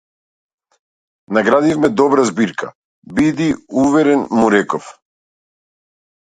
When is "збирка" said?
2.29-2.71